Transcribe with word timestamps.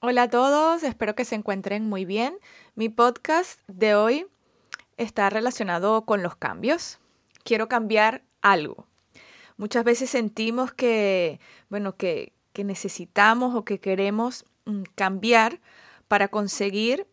Hola 0.00 0.22
a 0.22 0.28
todos, 0.28 0.84
espero 0.84 1.16
que 1.16 1.24
se 1.24 1.34
encuentren 1.34 1.88
muy 1.88 2.04
bien. 2.04 2.38
Mi 2.76 2.88
podcast 2.88 3.58
de 3.66 3.96
hoy 3.96 4.26
está 4.96 5.28
relacionado 5.28 6.04
con 6.04 6.22
los 6.22 6.36
cambios. 6.36 7.00
Quiero 7.42 7.68
cambiar 7.68 8.22
algo. 8.40 8.86
Muchas 9.56 9.82
veces 9.82 10.08
sentimos 10.08 10.72
que, 10.72 11.40
bueno, 11.68 11.96
que, 11.96 12.32
que 12.52 12.62
necesitamos 12.62 13.56
o 13.56 13.64
que 13.64 13.80
queremos 13.80 14.44
mm, 14.66 14.82
cambiar 14.94 15.60
para 16.06 16.28
conseguir 16.28 17.08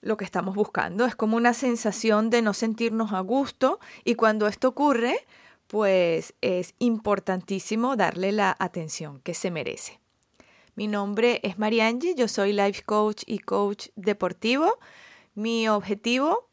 lo 0.00 0.16
que 0.16 0.24
estamos 0.24 0.56
buscando. 0.56 1.06
Es 1.06 1.14
como 1.14 1.36
una 1.36 1.54
sensación 1.54 2.28
de 2.28 2.42
no 2.42 2.54
sentirnos 2.54 3.12
a 3.12 3.20
gusto 3.20 3.78
y 4.02 4.16
cuando 4.16 4.48
esto 4.48 4.66
ocurre, 4.66 5.14
pues 5.68 6.34
es 6.40 6.74
importantísimo 6.80 7.94
darle 7.94 8.32
la 8.32 8.56
atención 8.58 9.20
que 9.20 9.34
se 9.34 9.52
merece. 9.52 10.00
Mi 10.76 10.88
nombre 10.88 11.38
es 11.44 11.56
Mariangi, 11.56 12.16
yo 12.16 12.26
soy 12.26 12.52
life 12.52 12.82
coach 12.82 13.22
y 13.26 13.38
coach 13.38 13.90
deportivo. 13.94 14.80
Mi 15.36 15.68
objetivo 15.68 16.48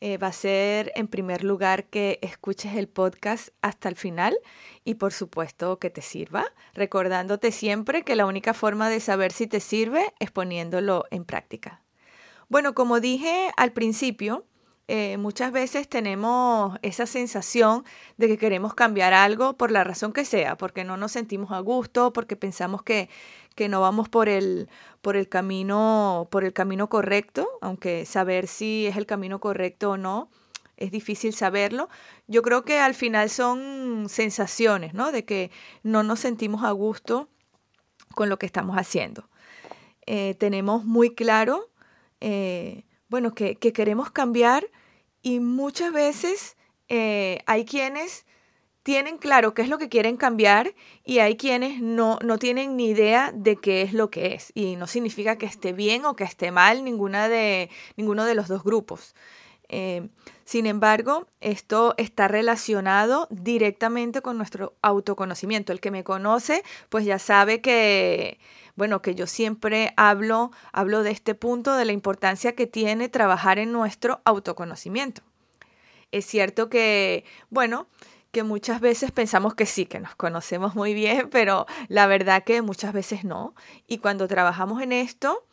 eh, 0.00 0.16
va 0.16 0.28
a 0.28 0.32
ser 0.32 0.92
en 0.94 1.08
primer 1.08 1.42
lugar 1.42 1.86
que 1.86 2.20
escuches 2.22 2.76
el 2.76 2.86
podcast 2.86 3.48
hasta 3.60 3.88
el 3.88 3.96
final 3.96 4.38
y 4.84 4.94
por 4.94 5.12
supuesto 5.12 5.80
que 5.80 5.90
te 5.90 6.02
sirva, 6.02 6.44
recordándote 6.72 7.50
siempre 7.50 8.04
que 8.04 8.14
la 8.14 8.26
única 8.26 8.54
forma 8.54 8.88
de 8.88 9.00
saber 9.00 9.32
si 9.32 9.48
te 9.48 9.58
sirve 9.58 10.14
es 10.20 10.30
poniéndolo 10.30 11.06
en 11.10 11.24
práctica. 11.24 11.82
Bueno, 12.48 12.76
como 12.76 13.00
dije 13.00 13.50
al 13.56 13.72
principio, 13.72 14.46
eh, 14.90 15.18
muchas 15.18 15.52
veces 15.52 15.86
tenemos 15.86 16.78
esa 16.80 17.04
sensación 17.04 17.84
de 18.16 18.26
que 18.26 18.38
queremos 18.38 18.72
cambiar 18.72 19.12
algo 19.12 19.54
por 19.54 19.70
la 19.70 19.84
razón 19.84 20.14
que 20.14 20.24
sea, 20.24 20.56
porque 20.56 20.82
no 20.82 20.96
nos 20.96 21.12
sentimos 21.12 21.52
a 21.52 21.60
gusto, 21.60 22.14
porque 22.14 22.36
pensamos 22.36 22.82
que, 22.82 23.10
que 23.58 23.68
no 23.68 23.80
vamos 23.80 24.08
por 24.08 24.28
el, 24.28 24.68
por 25.02 25.16
el 25.16 25.28
camino, 25.28 26.28
por 26.30 26.44
el 26.44 26.52
camino 26.52 26.88
correcto, 26.88 27.48
aunque 27.60 28.06
saber 28.06 28.46
si 28.46 28.86
es 28.86 28.96
el 28.96 29.04
camino 29.04 29.40
correcto 29.40 29.90
o 29.90 29.96
no 29.96 30.30
es 30.76 30.92
difícil 30.92 31.32
saberlo. 31.32 31.88
Yo 32.28 32.42
creo 32.42 32.64
que 32.64 32.78
al 32.78 32.94
final 32.94 33.30
son 33.30 34.06
sensaciones, 34.08 34.94
¿no? 34.94 35.10
De 35.10 35.24
que 35.24 35.50
no 35.82 36.04
nos 36.04 36.20
sentimos 36.20 36.62
a 36.62 36.70
gusto 36.70 37.28
con 38.14 38.28
lo 38.28 38.38
que 38.38 38.46
estamos 38.46 38.76
haciendo. 38.76 39.28
Eh, 40.06 40.36
tenemos 40.38 40.84
muy 40.84 41.16
claro 41.16 41.68
eh, 42.20 42.84
bueno, 43.08 43.34
que, 43.34 43.56
queremos 43.56 44.12
cambiar 44.12 44.70
y 45.20 45.40
muchas 45.40 45.92
veces 45.92 46.56
eh, 46.88 47.40
hay 47.46 47.64
quienes 47.64 48.24
tienen 48.88 49.18
claro 49.18 49.52
qué 49.52 49.60
es 49.60 49.68
lo 49.68 49.76
que 49.76 49.90
quieren 49.90 50.16
cambiar 50.16 50.74
y 51.04 51.18
hay 51.18 51.36
quienes 51.36 51.82
no, 51.82 52.18
no 52.24 52.38
tienen 52.38 52.74
ni 52.74 52.88
idea 52.88 53.32
de 53.34 53.56
qué 53.56 53.82
es 53.82 53.92
lo 53.92 54.08
que 54.08 54.32
es. 54.32 54.50
Y 54.54 54.76
no 54.76 54.86
significa 54.86 55.36
que 55.36 55.44
esté 55.44 55.74
bien 55.74 56.06
o 56.06 56.16
que 56.16 56.24
esté 56.24 56.52
mal 56.52 56.82
ninguna 56.82 57.28
de, 57.28 57.68
ninguno 57.98 58.24
de 58.24 58.34
los 58.34 58.48
dos 58.48 58.64
grupos. 58.64 59.14
Eh, 59.68 60.08
sin 60.46 60.64
embargo, 60.64 61.26
esto 61.42 61.92
está 61.98 62.28
relacionado 62.28 63.28
directamente 63.28 64.22
con 64.22 64.38
nuestro 64.38 64.72
autoconocimiento. 64.80 65.74
El 65.74 65.80
que 65.80 65.90
me 65.90 66.02
conoce, 66.02 66.62
pues 66.88 67.04
ya 67.04 67.18
sabe 67.18 67.60
que, 67.60 68.38
bueno, 68.74 69.02
que 69.02 69.14
yo 69.14 69.26
siempre 69.26 69.92
hablo, 69.98 70.50
hablo 70.72 71.02
de 71.02 71.10
este 71.10 71.34
punto, 71.34 71.74
de 71.74 71.84
la 71.84 71.92
importancia 71.92 72.54
que 72.54 72.66
tiene 72.66 73.10
trabajar 73.10 73.58
en 73.58 73.70
nuestro 73.70 74.22
autoconocimiento. 74.24 75.20
Es 76.10 76.24
cierto 76.24 76.70
que, 76.70 77.26
bueno, 77.50 77.86
que 78.30 78.42
muchas 78.42 78.80
veces 78.80 79.10
pensamos 79.10 79.54
que 79.54 79.66
sí, 79.66 79.86
que 79.86 80.00
nos 80.00 80.14
conocemos 80.14 80.74
muy 80.74 80.94
bien, 80.94 81.28
pero 81.30 81.66
la 81.88 82.06
verdad 82.06 82.44
que 82.44 82.62
muchas 82.62 82.92
veces 82.92 83.24
no. 83.24 83.54
Y 83.86 83.98
cuando 83.98 84.28
trabajamos 84.28 84.82
en 84.82 84.92
esto, 84.92 85.44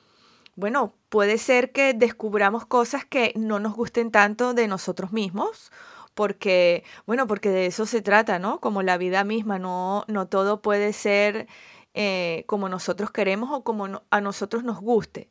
bueno, 0.55 0.95
puede 1.09 1.37
ser 1.37 1.71
que 1.71 1.93
descubramos 1.93 2.65
cosas 2.65 3.05
que 3.05 3.33
no 3.35 3.59
nos 3.59 3.75
gusten 3.75 4.11
tanto 4.11 4.53
de 4.53 4.67
nosotros 4.67 5.11
mismos, 5.11 5.71
porque, 6.13 6.85
bueno, 7.05 7.27
porque 7.27 7.49
de 7.49 7.65
eso 7.65 7.85
se 7.85 8.01
trata, 8.01 8.39
¿no? 8.39 8.61
Como 8.61 8.81
la 8.81 8.97
vida 8.97 9.25
misma, 9.25 9.59
no, 9.59 10.05
no 10.07 10.27
todo 10.27 10.61
puede 10.61 10.93
ser 10.93 11.47
eh, 11.93 12.45
como 12.47 12.69
nosotros 12.69 13.11
queremos 13.11 13.49
o 13.51 13.63
como 13.63 14.01
a 14.09 14.21
nosotros 14.21 14.63
nos 14.63 14.79
guste. 14.79 15.29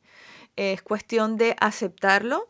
Es 0.56 0.82
cuestión 0.82 1.36
de 1.36 1.56
aceptarlo 1.58 2.48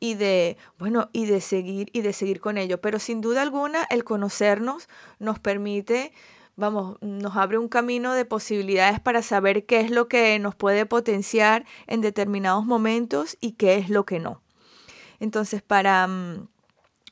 y 0.00 0.14
de, 0.14 0.56
bueno, 0.78 1.08
y 1.12 1.26
de 1.26 1.40
seguir 1.40 1.88
y 1.92 2.02
de 2.02 2.12
seguir 2.12 2.40
con 2.40 2.58
ello. 2.58 2.80
Pero 2.80 2.98
sin 2.98 3.20
duda 3.20 3.42
alguna, 3.42 3.86
el 3.90 4.04
conocernos 4.04 4.88
nos 5.18 5.38
permite, 5.38 6.12
vamos, 6.56 6.98
nos 7.00 7.36
abre 7.36 7.58
un 7.58 7.68
camino 7.68 8.12
de 8.14 8.24
posibilidades 8.24 9.00
para 9.00 9.22
saber 9.22 9.66
qué 9.66 9.80
es 9.80 9.90
lo 9.90 10.08
que 10.08 10.38
nos 10.38 10.54
puede 10.54 10.86
potenciar 10.86 11.64
en 11.86 12.00
determinados 12.00 12.66
momentos 12.66 13.36
y 13.40 13.52
qué 13.52 13.76
es 13.76 13.88
lo 13.88 14.04
que 14.04 14.18
no. 14.18 14.42
Entonces, 15.18 15.62
para 15.62 16.06
mm, 16.06 16.48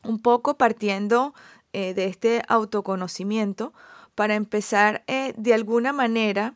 un 0.04 0.20
poco 0.20 0.58
partiendo 0.58 1.34
eh, 1.72 1.94
de 1.94 2.06
este 2.06 2.42
autoconocimiento, 2.48 3.72
para 4.14 4.34
empezar 4.34 5.02
eh, 5.06 5.34
de 5.36 5.54
alguna 5.54 5.92
manera 5.92 6.54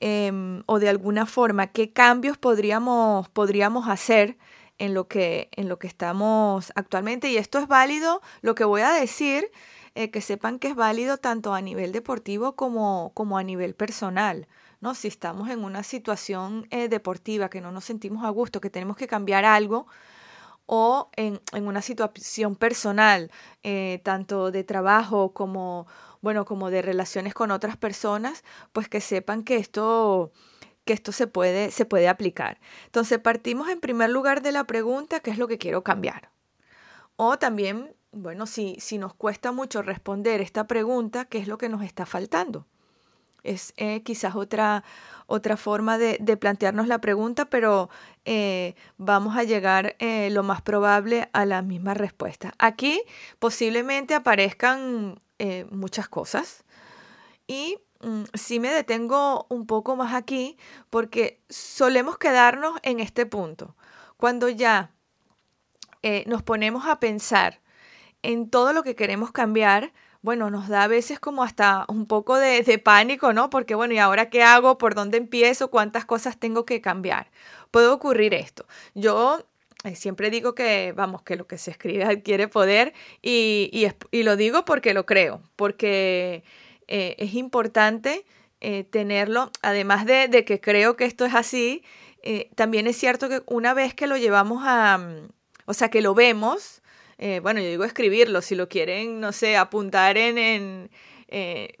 em, 0.00 0.62
o 0.66 0.78
de 0.78 0.88
alguna 0.88 1.26
forma, 1.26 1.68
qué 1.68 1.92
cambios 1.92 2.36
podríamos, 2.36 3.28
podríamos 3.28 3.88
hacer 3.88 4.36
en 4.78 4.94
lo, 4.94 5.08
que, 5.08 5.48
en 5.52 5.68
lo 5.68 5.78
que 5.78 5.86
estamos 5.86 6.72
actualmente. 6.74 7.30
Y 7.30 7.36
esto 7.36 7.58
es 7.58 7.68
válido, 7.68 8.22
lo 8.40 8.54
que 8.54 8.64
voy 8.64 8.82
a 8.82 8.92
decir, 8.92 9.50
eh, 9.94 10.10
que 10.10 10.20
sepan 10.20 10.58
que 10.58 10.68
es 10.68 10.74
válido 10.74 11.18
tanto 11.18 11.54
a 11.54 11.60
nivel 11.60 11.92
deportivo 11.92 12.56
como, 12.56 13.12
como 13.14 13.38
a 13.38 13.42
nivel 13.42 13.74
personal. 13.74 14.48
¿no? 14.80 14.94
Si 14.94 15.08
estamos 15.08 15.50
en 15.50 15.64
una 15.64 15.82
situación 15.82 16.66
eh, 16.70 16.88
deportiva 16.88 17.48
que 17.48 17.60
no 17.60 17.72
nos 17.72 17.84
sentimos 17.84 18.24
a 18.24 18.30
gusto, 18.30 18.60
que 18.60 18.70
tenemos 18.70 18.96
que 18.96 19.06
cambiar 19.06 19.44
algo, 19.44 19.86
o 20.66 21.10
en, 21.16 21.40
en 21.52 21.66
una 21.66 21.82
situación 21.82 22.56
personal, 22.56 23.30
tanto 24.04 24.50
de 24.52 24.64
trabajo 24.64 25.32
como 25.34 25.86
bueno, 26.22 26.44
como 26.44 26.70
de 26.70 26.82
relaciones 26.82 27.34
con 27.34 27.50
otras 27.50 27.76
personas, 27.76 28.44
pues 28.72 28.88
que 28.88 29.00
sepan 29.00 29.42
que 29.42 29.56
esto 29.56 30.32
que 30.84 30.92
esto 30.92 31.12
se 31.12 31.26
puede, 31.26 31.70
se 31.70 31.84
puede 31.84 32.08
aplicar. 32.08 32.58
Entonces, 32.86 33.18
partimos 33.18 33.68
en 33.68 33.80
primer 33.80 34.10
lugar 34.10 34.42
de 34.42 34.52
la 34.52 34.64
pregunta, 34.64 35.20
¿qué 35.20 35.30
es 35.30 35.38
lo 35.38 35.48
que 35.48 35.58
quiero 35.58 35.84
cambiar? 35.84 36.30
O 37.16 37.38
también, 37.38 37.94
bueno, 38.10 38.46
si, 38.46 38.76
si 38.80 38.98
nos 38.98 39.14
cuesta 39.14 39.52
mucho 39.52 39.82
responder 39.82 40.40
esta 40.40 40.66
pregunta, 40.66 41.24
¿qué 41.26 41.38
es 41.38 41.48
lo 41.48 41.58
que 41.58 41.68
nos 41.68 41.82
está 41.82 42.06
faltando? 42.06 42.66
Es 43.42 43.74
eh, 43.76 44.02
quizás 44.02 44.36
otra, 44.36 44.84
otra 45.26 45.56
forma 45.56 45.98
de, 45.98 46.36
plantearnos 46.36 46.86
la 46.86 47.00
pregunta, 47.00 47.46
pero 47.46 47.88
eh, 48.24 48.74
vamos 48.98 49.36
a 49.36 49.44
llegar 49.44 49.96
eh, 49.98 50.30
lo 50.30 50.42
más 50.42 50.62
probable 50.62 51.28
a 51.32 51.46
la 51.46 51.62
misma 51.62 51.94
respuesta. 51.94 52.52
Aquí 52.58 53.02
posiblemente 53.38 54.14
aparezcan 54.14 55.18
eh, 55.38 55.66
muchas 55.70 56.08
cosas. 56.08 56.64
Y 57.46 57.78
mm, 58.00 58.24
sí 58.34 58.60
me 58.60 58.70
detengo 58.70 59.46
un 59.48 59.66
poco 59.66 59.96
más 59.96 60.14
aquí 60.14 60.56
porque 60.90 61.40
solemos 61.48 62.18
quedarnos 62.18 62.78
en 62.82 63.00
este 63.00 63.26
punto. 63.26 63.76
Cuando 64.16 64.48
ya 64.48 64.92
eh, 66.02 66.24
nos 66.26 66.42
ponemos 66.42 66.86
a 66.86 67.00
pensar 67.00 67.60
en 68.22 68.50
todo 68.50 68.72
lo 68.72 68.82
que 68.82 68.94
queremos 68.94 69.32
cambiar, 69.32 69.92
bueno, 70.22 70.50
nos 70.50 70.68
da 70.68 70.84
a 70.84 70.88
veces 70.88 71.18
como 71.18 71.42
hasta 71.42 71.84
un 71.88 72.06
poco 72.06 72.36
de, 72.38 72.62
de, 72.62 72.78
pánico, 72.78 73.32
¿no? 73.32 73.50
Porque 73.50 73.74
bueno, 73.74 73.94
¿y 73.94 73.98
ahora 73.98 74.30
qué 74.30 74.42
hago? 74.44 74.78
¿Por 74.78 74.94
dónde 74.94 75.18
empiezo? 75.18 75.70
¿Cuántas 75.70 76.04
cosas 76.04 76.38
tengo 76.38 76.64
que 76.64 76.80
cambiar? 76.80 77.30
Puede 77.72 77.88
ocurrir 77.88 78.32
esto. 78.32 78.66
Yo 78.94 79.44
eh, 79.84 79.96
siempre 79.96 80.30
digo 80.30 80.54
que, 80.54 80.92
vamos, 80.92 81.22
que 81.22 81.36
lo 81.36 81.46
que 81.46 81.58
se 81.58 81.72
escribe 81.72 82.04
adquiere 82.04 82.46
poder 82.46 82.94
y, 83.20 83.70
y, 84.12 84.22
lo 84.22 84.36
digo 84.36 84.64
porque 84.64 84.94
lo 84.94 85.06
creo, 85.06 85.42
porque 85.56 86.44
eh, 86.92 87.16
es 87.18 87.34
importante 87.34 88.24
eh, 88.60 88.84
tenerlo, 88.84 89.50
además 89.62 90.06
de, 90.06 90.28
de, 90.28 90.44
que 90.44 90.60
creo 90.60 90.96
que 90.96 91.04
esto 91.04 91.24
es 91.24 91.34
así, 91.34 91.82
también 92.54 92.86
es 92.86 92.96
cierto 92.96 93.28
que 93.28 93.42
una 93.46 93.74
vez 93.74 93.94
que 93.94 94.06
lo 94.06 94.16
llevamos 94.16 94.62
a, 94.64 94.98
mm, 94.98 95.28
o 95.66 95.74
sea, 95.74 95.88
que 95.88 96.00
lo 96.02 96.14
vemos, 96.14 96.82
bueno, 97.42 97.60
yo 97.60 97.68
digo 97.68 97.84
escribirlo, 97.84 98.42
si 98.42 98.56
lo 98.56 98.68
quieren, 98.68 99.20
no 99.20 99.32
sé, 99.32 99.56
apuntar 99.56 100.18
en, 100.18 100.38
en 100.38 100.88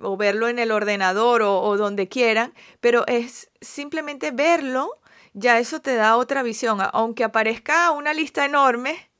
o 0.00 0.16
verlo 0.16 0.48
en 0.48 0.58
el 0.58 0.70
ordenador 0.70 1.42
o 1.42 1.76
donde 1.76 2.08
quieran, 2.08 2.54
pero 2.80 3.04
es 3.06 3.50
simplemente 3.60 4.30
verlo 4.30 5.02
ya 5.34 5.58
eso 5.58 5.80
te 5.80 5.94
da 5.94 6.16
otra 6.16 6.42
visión. 6.42 6.78
Aunque 6.92 7.24
aparezca 7.24 7.90
una 7.92 8.12
lista 8.12 8.44
enorme, 8.44 9.10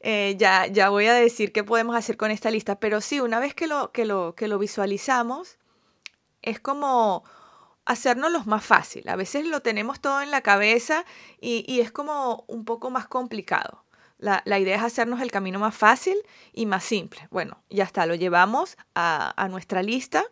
eh, 0.00 0.36
ya, 0.38 0.66
ya 0.66 0.90
voy 0.90 1.06
a 1.06 1.14
decir 1.14 1.52
qué 1.52 1.64
podemos 1.64 1.96
hacer 1.96 2.16
con 2.16 2.30
esta 2.30 2.50
lista. 2.50 2.78
Pero 2.78 3.00
sí, 3.00 3.20
una 3.20 3.40
vez 3.40 3.54
que 3.54 3.66
lo, 3.66 3.92
que 3.92 4.04
lo, 4.04 4.34
que 4.34 4.48
lo 4.48 4.58
visualizamos, 4.58 5.58
es 6.42 6.60
como 6.60 7.24
hacernos 7.84 8.30
lo 8.30 8.44
más 8.44 8.64
fácil. 8.64 9.08
A 9.08 9.16
veces 9.16 9.46
lo 9.46 9.60
tenemos 9.60 10.00
todo 10.00 10.20
en 10.20 10.30
la 10.30 10.42
cabeza 10.42 11.04
y, 11.40 11.80
es 11.80 11.90
como 11.90 12.44
un 12.46 12.64
poco 12.64 12.90
más 12.90 13.08
complicado. 13.08 13.84
La, 14.18 14.42
idea 14.58 14.76
es 14.76 14.82
hacernos 14.82 15.20
el 15.20 15.30
camino 15.30 15.58
más 15.58 15.74
fácil 15.74 16.16
y 16.52 16.66
más 16.66 16.84
simple. 16.84 17.28
Bueno, 17.30 17.62
ya 17.70 17.84
está, 17.84 18.04
lo 18.04 18.14
llevamos 18.14 18.76
a, 18.94 19.32
a 19.42 19.48
nuestra 19.48 19.82
lista 19.82 20.24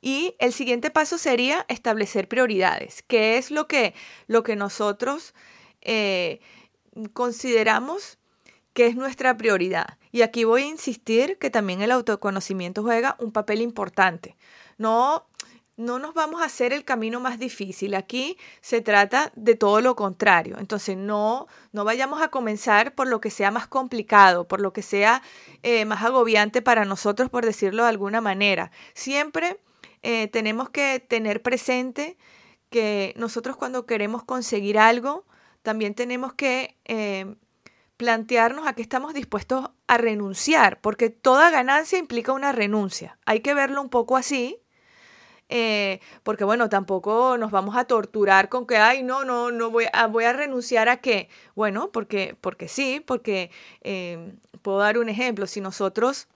Y 0.00 0.34
el 0.40 0.52
siguiente 0.52 0.90
paso 0.90 1.16
sería 1.16 1.64
establecer 1.68 2.28
prioridades, 2.28 3.02
que 3.02 3.38
es 3.38 3.50
lo 3.50 3.66
que, 3.66 3.94
lo 4.26 4.42
que 4.42 4.56
nosotros 4.56 5.32
eh, 5.80 6.40
consideramos 7.12 8.18
que 8.74 8.86
es 8.86 8.96
nuestra 8.96 9.36
prioridad. 9.36 9.98
Y 10.12 10.22
aquí 10.22 10.44
voy 10.44 10.62
a 10.62 10.66
insistir 10.66 11.38
que 11.38 11.50
también 11.50 11.80
el 11.80 11.92
autoconocimiento 11.92 12.82
juega 12.82 13.16
un 13.18 13.32
papel 13.32 13.62
importante. 13.62 14.36
No, 14.76 15.26
no 15.76 15.98
nos 15.98 16.12
vamos 16.12 16.42
a 16.42 16.46
hacer 16.46 16.72
el 16.72 16.84
camino 16.84 17.20
más 17.20 17.38
difícil. 17.38 17.94
Aquí 17.94 18.36
se 18.60 18.80
trata 18.80 19.32
de 19.36 19.54
todo 19.54 19.80
lo 19.80 19.96
contrario. 19.96 20.56
Entonces, 20.58 20.96
no, 20.96 21.46
no 21.72 21.84
vayamos 21.84 22.20
a 22.20 22.28
comenzar 22.28 22.94
por 22.94 23.06
lo 23.06 23.20
que 23.20 23.30
sea 23.30 23.50
más 23.50 23.66
complicado, 23.68 24.46
por 24.46 24.60
lo 24.60 24.72
que 24.72 24.82
sea 24.82 25.22
eh, 25.62 25.84
más 25.84 26.02
agobiante 26.02 26.60
para 26.60 26.84
nosotros, 26.84 27.30
por 27.30 27.44
decirlo 27.44 27.84
de 27.84 27.90
alguna 27.90 28.20
manera. 28.20 28.72
Siempre 28.92 29.58
eh, 30.02 30.28
tenemos 30.28 30.68
que 30.70 31.00
tener 31.00 31.42
presente 31.42 32.16
que 32.70 33.14
nosotros 33.16 33.56
cuando 33.56 33.86
queremos 33.86 34.24
conseguir 34.24 34.78
algo, 34.78 35.24
también 35.62 35.94
tenemos 35.94 36.34
que 36.34 36.76
eh, 36.84 37.36
plantearnos 37.96 38.66
a 38.66 38.74
qué 38.74 38.82
estamos 38.82 39.14
dispuestos 39.14 39.70
a 39.86 39.98
renunciar, 39.98 40.80
porque 40.80 41.10
toda 41.10 41.50
ganancia 41.50 41.98
implica 41.98 42.32
una 42.32 42.52
renuncia. 42.52 43.18
Hay 43.26 43.40
que 43.40 43.54
verlo 43.54 43.80
un 43.80 43.88
poco 43.88 44.16
así, 44.16 44.60
eh, 45.48 46.00
porque 46.22 46.44
bueno, 46.44 46.68
tampoco 46.68 47.36
nos 47.38 47.50
vamos 47.50 47.76
a 47.76 47.84
torturar 47.84 48.48
con 48.48 48.66
que, 48.66 48.78
ay, 48.78 49.02
no, 49.02 49.24
no, 49.24 49.50
no 49.50 49.70
voy 49.70 49.86
a, 49.92 50.06
voy 50.06 50.24
a 50.24 50.32
renunciar 50.32 50.88
a 50.88 50.98
qué. 50.98 51.28
Bueno, 51.54 51.92
porque, 51.92 52.36
porque 52.40 52.68
sí, 52.68 53.00
porque 53.04 53.50
eh, 53.82 54.34
puedo 54.62 54.78
dar 54.78 54.98
un 54.98 55.08
ejemplo, 55.08 55.46
si 55.46 55.60
nosotros 55.60 56.28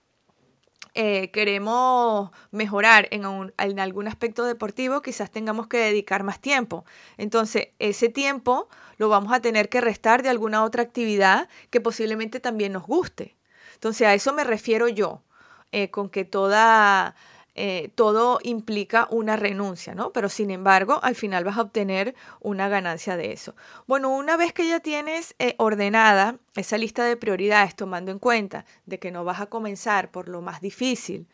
eh, 0.93 1.31
queremos 1.31 2.31
mejorar 2.51 3.07
en, 3.11 3.23
en 3.57 3.79
algún 3.79 4.07
aspecto 4.07 4.45
deportivo, 4.45 5.01
quizás 5.01 5.31
tengamos 5.31 5.67
que 5.67 5.77
dedicar 5.77 6.23
más 6.23 6.39
tiempo. 6.39 6.85
Entonces, 7.17 7.69
ese 7.79 8.09
tiempo 8.09 8.69
lo 8.99 9.09
vamos 9.09 9.33
a 9.33 9.39
tener 9.39 9.69
que 9.69 9.81
restar 9.81 10.21
de 10.21 10.29
alguna 10.29 10.63
otra 10.63 10.83
actividad 10.83 11.49
que 11.71 11.81
posiblemente 11.81 12.39
también 12.39 12.73
nos 12.73 12.83
guste. 12.83 13.35
Entonces, 13.73 14.05
a 14.07 14.13
eso 14.13 14.33
me 14.33 14.43
refiero 14.43 14.89
yo, 14.89 15.23
eh, 15.71 15.89
con 15.89 16.09
que 16.09 16.25
toda, 16.25 17.15
eh, 17.55 17.91
todo 17.95 18.39
implica 18.43 19.07
una 19.09 19.37
renuncia, 19.37 19.95
¿no? 19.95 20.11
Pero 20.11 20.27
sin 20.27 20.51
embargo, 20.51 20.99
al 21.01 21.15
final 21.15 21.45
vas 21.45 21.57
a 21.57 21.61
obtener 21.61 22.13
una 22.41 22.67
ganancia 22.67 23.15
de 23.15 23.31
eso. 23.31 23.55
Bueno, 23.87 24.09
una 24.09 24.35
vez 24.35 24.51
que 24.51 24.67
ya 24.67 24.81
tienes 24.81 25.33
eh, 25.39 25.55
ordenada 25.57 26.35
esa 26.55 26.77
lista 26.77 27.05
de 27.05 27.15
prioridades, 27.15 27.77
tomando 27.77 28.11
en 28.11 28.19
cuenta 28.19 28.65
de 28.85 28.99
que 28.99 29.11
no 29.11 29.23
vas 29.23 29.39
a 29.39 29.45
comenzar 29.45 30.11
por 30.11 30.27
lo 30.27 30.41
más 30.41 30.59
difícil, 30.61 31.27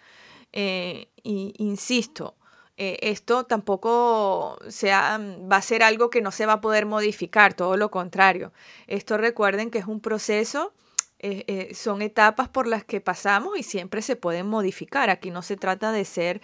y, 0.58 1.54
insisto, 1.58 2.36
eh, 2.78 3.00
esto 3.04 3.46
tampoco 3.46 4.58
sea, 4.68 5.18
mm, 5.18 5.50
va 5.52 5.58
a 5.58 5.62
ser 5.62 5.84
algo 5.84 6.10
que 6.10 6.22
no 6.22 6.32
se 6.32 6.46
va 6.46 6.54
a 6.54 6.62
poder 6.62 6.86
modificar, 6.86 7.54
todo 7.54 7.78
lo 7.78 7.90
contrario. 7.90 8.52
Esto 8.88 9.18
recuerden 9.18 9.72
que 9.72 9.78
es 9.80 9.86
un 9.86 10.02
proceso, 10.02 10.74
eh, 11.20 11.46
eh, 11.48 11.74
son 11.74 12.02
etapas 12.02 12.50
por 12.50 12.68
las 12.68 12.84
que 12.84 13.00
pasamos 13.00 13.58
y 13.58 13.64
siempre 13.64 14.02
se 14.02 14.18
pueden 14.18 14.48
modificar. 14.48 15.10
Aquí 15.10 15.32
no 15.32 15.42
se 15.42 15.56
trata 15.58 15.92
de 15.92 16.06
ser 16.06 16.42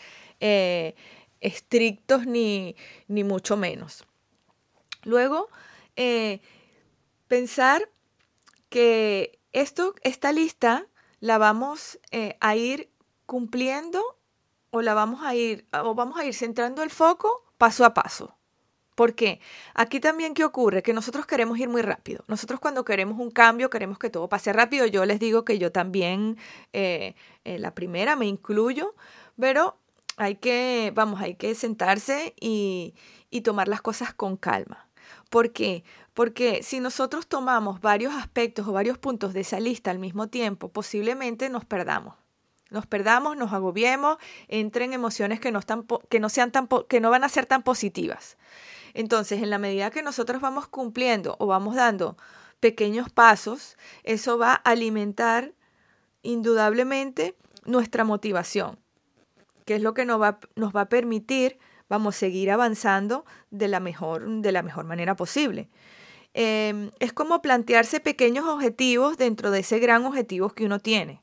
estrictos 1.42 2.26
ni, 2.26 2.76
ni, 3.08 3.24
mucho 3.24 3.58
menos. 3.58 4.06
Luego, 5.04 5.50
pensar 7.28 7.90
que 8.70 9.40
esto, 9.52 9.94
esta 10.02 10.32
lista 10.32 10.88
la 11.20 11.38
vamos 11.38 12.00
a 12.40 12.56
ir 12.56 12.90
cumpliendo 13.28 14.02
o 14.72 14.82
la 14.82 14.94
vamos 14.94 15.24
a 15.24 15.36
ir, 15.36 15.68
o 15.72 15.94
vamos 15.94 16.18
a 16.18 16.26
ir 16.26 16.34
centrando 16.34 16.82
el 16.82 16.90
foco 16.90 17.46
paso 17.58 17.86
a 17.86 17.94
paso. 17.94 18.36
¿Por 18.96 19.16
qué? 19.16 19.40
Aquí 19.74 20.00
también, 20.00 20.34
¿qué 20.34 20.44
ocurre? 20.44 20.84
Que 20.84 20.94
nosotros 20.94 21.26
queremos 21.26 21.58
ir 21.60 21.70
muy 21.70 21.82
rápido. 21.82 22.24
Nosotros 22.28 22.60
cuando 22.60 22.84
queremos 22.84 23.20
un 23.20 23.32
cambio, 23.32 23.70
queremos 23.70 23.98
que 23.98 24.10
todo 24.10 24.28
pase 24.30 24.52
rápido. 24.54 24.86
Yo 24.86 25.06
les 25.06 25.20
digo 25.20 25.46
que 25.46 25.58
yo 25.60 25.72
también, 25.72 26.38
eh, 26.74 27.16
la 27.44 27.74
primera, 27.74 28.16
me 28.16 28.26
incluyo, 28.26 28.96
pero 29.40 29.78
hay 30.18 30.36
que, 30.36 30.92
vamos, 30.94 31.22
hay 31.22 31.36
que 31.36 31.56
sentarse 31.56 32.36
y, 32.40 32.94
y 33.30 33.42
tomar 33.42 33.68
las 33.68 33.82
cosas 33.82 34.14
con 34.14 34.38
calma. 34.38 34.90
¿Por 35.30 35.52
qué? 35.52 35.84
Porque 36.14 36.62
si 36.64 36.80
nosotros 36.80 37.28
tomamos 37.28 37.82
varios 37.82 38.14
aspectos 38.14 38.68
o 38.68 38.74
varios 38.74 38.98
puntos 38.98 39.34
de 39.34 39.42
esa 39.42 39.60
lista 39.60 39.90
al 39.90 40.00
mismo 40.00 40.28
tiempo, 40.28 40.70
posiblemente 40.70 41.50
nos 41.50 41.66
perdamos 41.66 42.21
nos 42.72 42.88
perdamos, 42.88 43.38
nos 43.38 43.54
agobiemos, 43.54 44.18
entren 44.48 44.94
emociones 44.94 45.40
que 45.40 45.52
no, 45.52 45.60
están, 45.60 45.86
que 46.10 46.20
no, 46.20 46.30
sean 46.30 46.52
tan, 46.52 46.68
que 46.90 47.00
no 47.00 47.12
van 47.12 47.24
a 47.24 47.30
ser 47.30 47.46
tan 47.46 47.62
positivas. 47.62 48.38
Entonces, 48.94 49.44
en 49.44 49.50
la 49.50 49.60
medida 49.60 49.92
que 49.92 50.02
nosotros 50.02 50.42
vamos 50.42 50.68
cumpliendo 50.68 51.36
o 51.40 51.46
vamos 51.46 51.76
dando 51.76 52.18
pequeños 52.60 53.10
pasos, 53.10 53.78
eso 54.04 54.38
va 54.38 54.54
a 54.54 54.72
alimentar 54.72 55.54
indudablemente 56.24 57.36
nuestra 57.66 58.04
motivación, 58.04 58.80
que 59.66 59.76
es 59.76 59.82
lo 59.82 59.94
que 59.94 60.06
nos 60.06 60.22
va, 60.22 60.40
a 60.74 60.86
permitir, 60.86 61.60
vamos, 61.90 62.16
seguir 62.16 62.52
avanzando 62.52 63.26
de 63.50 63.68
la 63.68 63.80
mejor, 63.80 64.28
de 64.28 64.52
la 64.52 64.64
mejor 64.64 64.86
manera 64.86 65.16
posible. 65.16 65.70
Em, 66.34 66.92
es 67.00 67.12
como 67.12 67.42
plantearse 67.42 68.00
pequeños 68.00 68.46
objetivos 68.46 69.18
dentro 69.18 69.52
de 69.52 69.60
ese 69.60 69.80
gran 69.80 70.06
objetivo 70.06 70.50
que 70.50 70.66
uno 70.66 70.80
tiene. 70.80 71.20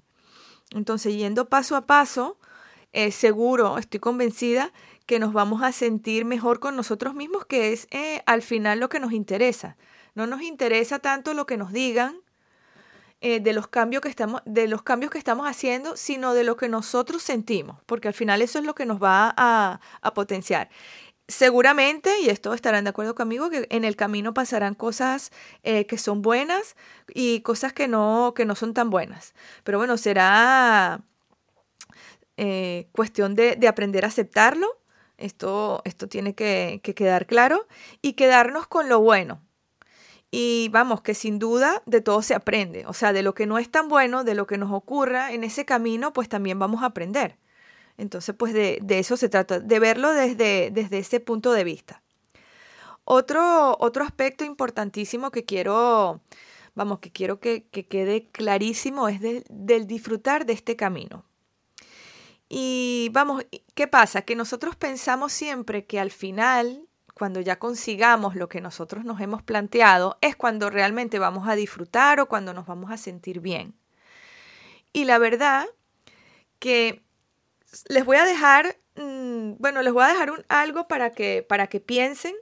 Entonces, 0.70 1.14
yendo 1.14 1.48
paso 1.48 1.76
a 1.76 1.86
paso, 1.86 2.38
eh, 2.92 3.10
seguro, 3.10 3.78
estoy 3.78 4.00
convencida 4.00 4.72
que 5.06 5.18
nos 5.18 5.32
vamos 5.32 5.62
a 5.62 5.72
sentir 5.72 6.24
mejor 6.24 6.60
con 6.60 6.76
nosotros 6.76 7.14
mismos, 7.14 7.46
que 7.46 7.72
es 7.72 7.86
eh, 7.90 8.22
al 8.26 8.42
final 8.42 8.78
lo 8.78 8.88
que 8.88 9.00
nos 9.00 9.12
interesa. 9.12 9.76
No 10.14 10.26
nos 10.26 10.42
interesa 10.42 10.98
tanto 10.98 11.32
lo 11.32 11.46
que 11.46 11.56
nos 11.56 11.72
digan 11.72 12.16
eh, 13.20 13.40
de, 13.40 13.52
los 13.52 13.68
cambios 13.68 14.02
que 14.02 14.08
estamos, 14.08 14.42
de 14.44 14.68
los 14.68 14.82
cambios 14.82 15.10
que 15.10 15.18
estamos 15.18 15.46
haciendo, 15.46 15.96
sino 15.96 16.34
de 16.34 16.44
lo 16.44 16.56
que 16.56 16.68
nosotros 16.68 17.22
sentimos, 17.22 17.78
porque 17.86 18.08
al 18.08 18.14
final 18.14 18.42
eso 18.42 18.58
es 18.58 18.64
lo 18.64 18.74
que 18.74 18.86
nos 18.86 19.02
va 19.02 19.34
a, 19.36 19.80
a 20.02 20.14
potenciar 20.14 20.68
seguramente, 21.28 22.20
y 22.20 22.30
esto 22.30 22.54
estarán 22.54 22.84
de 22.84 22.90
acuerdo 22.90 23.14
conmigo, 23.14 23.50
que 23.50 23.66
en 23.70 23.84
el 23.84 23.96
camino 23.96 24.34
pasarán 24.34 24.74
cosas 24.74 25.30
eh, 25.62 25.86
que 25.86 25.98
son 25.98 26.22
buenas 26.22 26.74
y 27.14 27.42
cosas 27.42 27.72
que 27.72 27.86
no, 27.86 28.32
que 28.34 28.46
no 28.46 28.54
son 28.56 28.74
tan 28.74 28.90
buenas. 28.90 29.34
Pero 29.62 29.78
bueno, 29.78 29.98
será 29.98 31.02
eh, 32.38 32.88
cuestión 32.92 33.34
de, 33.34 33.58
aprender 33.68 34.04
a 34.04 34.08
aceptarlo. 34.08 34.66
Esto, 35.18 35.82
esto 35.84 36.08
tiene 36.08 36.34
que, 36.34 36.80
que 36.82 36.94
quedar 36.94 37.26
claro 37.26 37.66
y 38.02 38.14
quedarnos 38.14 38.66
con 38.66 38.88
lo 38.88 39.00
bueno. 39.00 39.42
Y 40.30 40.68
vamos, 40.72 41.00
que 41.00 41.14
sin 41.14 41.38
duda 41.38 41.82
de 41.86 42.00
todo 42.00 42.22
se 42.22 42.34
aprende. 42.34 42.86
O 42.86 42.92
sea, 42.92 43.12
de 43.12 43.22
lo 43.22 43.34
que 43.34 43.46
no 43.46 43.58
es 43.58 43.70
tan 43.70 43.88
bueno, 43.88 44.24
de 44.24 44.34
lo 44.34 44.46
que 44.46 44.58
nos 44.58 44.72
ocurra 44.72 45.32
en 45.32 45.44
ese 45.44 45.64
camino, 45.64 46.12
pues 46.12 46.28
también 46.28 46.58
vamos 46.58 46.82
a 46.82 46.86
aprender. 46.86 47.36
Entonces, 47.98 48.34
pues 48.36 48.54
de, 48.54 48.80
eso 48.88 49.16
se 49.16 49.28
trata, 49.28 49.58
de 49.58 49.78
verlo 49.80 50.12
desde, 50.12 50.70
desde 50.70 50.98
ese 50.98 51.20
punto 51.20 51.52
de 51.52 51.64
vista. 51.64 52.00
Otro, 53.04 53.76
otro 53.80 54.04
aspecto 54.04 54.44
importantísimo 54.44 55.30
que 55.30 55.44
quiero, 55.44 56.20
vamos, 56.74 57.00
que 57.00 57.10
quiero 57.10 57.40
que, 57.40 57.66
quede 57.66 58.28
clarísimo 58.28 59.08
es 59.08 59.20
del 59.20 59.86
disfrutar 59.86 60.46
de 60.46 60.52
este 60.52 60.76
camino. 60.76 61.24
Y 62.48 63.10
vamos, 63.12 63.44
¿qué 63.74 63.88
pasa? 63.88 64.22
Que 64.22 64.36
nosotros 64.36 64.76
pensamos 64.76 65.32
siempre 65.32 65.84
que 65.84 65.98
al 65.98 66.10
final, 66.10 66.86
cuando 67.14 67.40
ya 67.40 67.58
consigamos 67.58 68.36
lo 68.36 68.48
que 68.48 68.60
nosotros 68.60 69.04
nos 69.04 69.20
hemos 69.20 69.42
planteado, 69.42 70.18
es 70.20 70.36
cuando 70.36 70.70
realmente 70.70 71.18
vamos 71.18 71.48
a 71.48 71.56
disfrutar 71.56 72.20
o 72.20 72.28
cuando 72.28 72.54
nos 72.54 72.66
vamos 72.66 72.92
a 72.92 72.96
sentir 72.96 73.40
bien. 73.40 73.74
Y 74.92 75.04
la 75.04 75.18
verdad 75.18 75.66
que 76.58 77.02
les 77.88 78.04
voy 78.04 78.16
a 78.16 78.24
dejar, 78.24 78.78
mm, 78.96 79.54
bueno, 79.58 79.82
les 79.82 79.92
voy 79.92 80.04
a 80.04 80.08
dejar 80.08 80.30
un, 80.30 80.44
algo 80.48 80.88
para 80.88 81.10
que, 81.10 81.44
para 81.48 81.66
que 81.66 81.80
piensen 81.80 82.34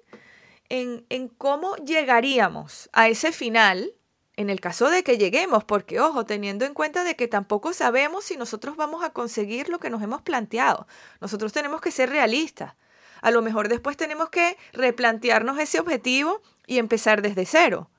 en, 0.68 1.06
en 1.09 1.28
cómo 1.28 1.76
llegaríamos 1.76 2.90
a 2.92 3.09
ese 3.09 3.33
final 3.33 3.92
en 4.37 4.50
el 4.50 4.61
caso 4.61 4.90
de 4.90 5.02
que 5.02 5.16
lleguemos, 5.16 5.64
porque 5.64 5.99
ojo, 6.00 6.26
teniendo 6.26 6.66
en 6.66 6.75
cuenta 6.75 7.04
de 7.04 7.16
que 7.16 7.26
tampoco 7.26 7.73
sabemos 7.73 8.25
si 8.25 8.37
nosotros 8.37 8.76
vamos 8.76 9.02
a 9.02 9.11
conseguir 9.11 9.71
lo 9.71 9.80
que 9.80 9.90
nos 9.90 10.02
hemos 10.02 10.23
planteado. 10.23 10.87
Nosotros 11.21 11.52
tenemos 11.52 11.80
que 11.80 11.90
ser 11.90 12.11
realistas. 12.11 12.75
A 13.23 13.30
lo 13.30 13.40
mejor 13.40 13.68
después 13.68 13.97
tenemos 13.97 14.28
que 14.28 14.59
replantearnos 14.75 15.59
ese 15.59 15.80
objetivo 15.80 16.42
y 16.66 16.78
empezar 16.78 17.23
desde 17.23 17.47
cero. 17.47 17.90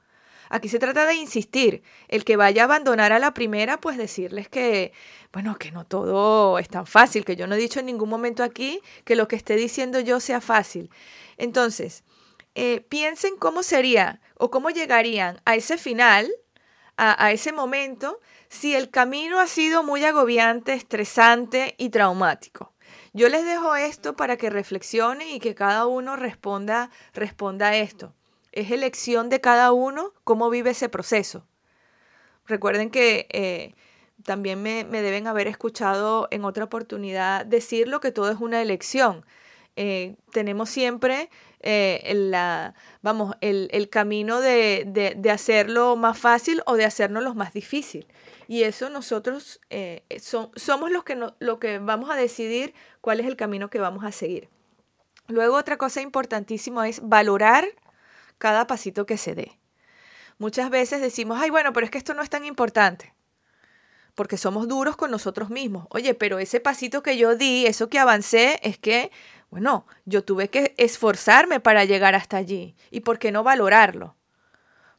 Aquí 0.50 0.70
se 0.70 0.80
trata 0.80 1.06
de 1.06 1.16
insistir. 1.16 1.84
El 2.08 2.24
que 2.24 2.38
vaya 2.38 2.64
a 2.64 2.66
abandonar 2.66 3.14
a 3.14 3.20
la 3.20 3.34
primera, 3.34 3.80
pues 3.80 3.98
decirles 3.98 4.50
que, 4.50 4.94
bueno, 5.34 5.58
que 5.58 5.72
no 5.72 5.86
todo 5.86 6.60
es 6.60 6.70
tan 6.70 6.88
fácil, 6.88 7.26
que 7.26 7.36
yo 7.36 7.48
no 7.48 7.56
he 7.56 7.60
dicho 7.60 7.80
en 7.80 7.88
ningún 7.88 8.10
momento 8.10 8.44
aquí 8.44 8.82
que 9.04 9.16
lo 9.16 9.28
que 9.28 9.36
esté 9.36 9.56
diciendo 9.56 10.00
yo 10.00 10.20
sea 10.20 10.42
fácil. 10.42 10.90
Entonces, 11.38 12.04
eh, 12.56 12.82
piensen 12.82 13.38
cómo 13.38 13.62
sería 13.62 14.20
o 14.36 14.50
cómo 14.50 14.72
llegarían 14.72 15.40
a 15.46 15.56
ese 15.56 15.78
final, 15.78 16.28
a, 16.98 17.32
ese 17.32 17.52
momento, 17.52 18.20
si 18.50 18.74
el 18.74 18.90
camino 18.90 19.40
ha 19.40 19.46
sido 19.46 19.84
muy 19.84 20.04
agobiante, 20.04 20.74
estresante 20.74 21.76
y 21.78 21.92
traumático. 21.92 22.74
Yo 23.14 23.30
les 23.30 23.46
dejo 23.46 23.76
esto 23.76 24.16
para 24.16 24.38
que 24.38 24.50
reflexionen 24.50 25.28
y 25.30 25.40
que 25.40 25.54
cada 25.54 25.86
uno 25.86 26.16
responda, 26.16 26.90
responda 27.14 27.68
a 27.68 27.78
esto. 27.78 28.17
Es 28.58 28.72
elección 28.72 29.30
de 29.30 29.40
cada 29.40 29.72
uno 29.72 30.14
cómo 30.24 30.50
vive 30.50 30.72
ese 30.72 30.90
proceso. 30.90 31.46
Recuerden 32.48 32.90
que 32.90 33.28
eh, 33.30 33.76
también 34.24 34.64
me, 34.64 34.84
deben 34.84 35.28
haber 35.28 35.46
escuchado 35.46 36.28
en 36.32 36.44
otra 36.44 36.64
oportunidad 36.64 37.46
decirlo 37.46 38.00
que 38.00 38.12
todo 38.12 38.32
es 38.32 38.40
una 38.40 38.60
elección. 38.60 39.24
Eh, 39.76 40.16
tenemos 40.32 40.72
siempre 40.72 41.30
eh, 41.60 42.02
la, 42.16 42.74
vamos, 43.04 43.36
el, 43.42 43.90
camino 43.92 44.42
de, 44.42 45.14
de, 45.16 45.30
hacerlo 45.30 45.96
más 45.96 46.18
fácil 46.18 46.64
o 46.66 46.78
de 46.78 46.86
hacernos 46.86 47.22
lo 47.22 47.36
más 47.36 47.54
difícil. 47.54 48.08
Y 48.48 48.64
eso 48.64 48.90
nosotros 48.90 49.60
somos 50.56 50.90
los 50.90 51.04
que, 51.04 51.16
no, 51.16 51.36
lo 51.38 51.60
que 51.60 51.78
vamos 51.78 52.10
a 52.10 52.16
decidir 52.16 52.74
cuál 53.02 53.20
es 53.20 53.28
el 53.28 53.36
camino 53.36 53.70
que 53.70 53.78
vamos 53.78 54.04
a 54.04 54.12
seguir. 54.12 54.50
Luego 55.28 55.58
otra 55.58 55.78
cosa 55.78 56.02
importantísima 56.02 56.90
es 56.90 57.08
valorar 57.08 57.68
cada 58.38 58.68
pasito 58.68 59.06
que 59.06 59.18
se 59.18 59.36
dé. 59.36 59.60
Muchas 60.38 60.70
veces 60.70 61.02
decimos, 61.02 61.40
ay, 61.42 61.50
bueno, 61.50 61.74
pero 61.74 61.86
es 61.86 61.92
que 61.92 61.98
esto 61.98 62.14
no 62.14 62.22
es 62.22 62.30
tan 62.30 62.46
importante 62.46 63.14
porque 64.18 64.38
somos 64.38 64.68
duros 64.68 64.98
con 64.98 65.12
nosotros 65.12 65.52
mismos. 65.52 65.86
Oye, 65.92 66.16
pero 66.16 66.40
ese 66.40 66.60
pasito 66.60 67.04
que 67.04 67.20
yo 67.20 67.36
di, 67.36 67.68
eso 67.68 67.88
que 67.88 68.00
avancé, 68.00 68.60
es 68.64 68.80
que, 68.80 69.12
bueno, 69.52 69.86
yo 70.06 70.24
tuve 70.24 70.50
que 70.50 70.74
esforzarme 70.78 71.60
para 71.60 71.86
llegar 71.86 72.16
hasta 72.16 72.36
allí. 72.36 72.76
¿Y 72.90 73.02
por 73.02 73.20
qué 73.20 73.32
no 73.32 73.44
valorarlo? 73.44 74.16